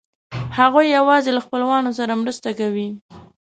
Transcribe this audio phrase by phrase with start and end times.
[0.57, 2.87] هغوی یواځې له خپلوانو سره مرسته کوي.